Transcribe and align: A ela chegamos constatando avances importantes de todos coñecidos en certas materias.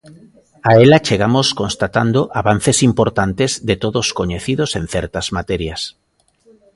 A 0.69 0.71
ela 0.83 1.03
chegamos 1.07 1.47
constatando 1.61 2.19
avances 2.41 2.77
importantes 2.89 3.51
de 3.67 3.75
todos 3.83 4.07
coñecidos 4.19 4.69
en 4.79 4.85
certas 4.95 5.25
materias. 5.37 5.81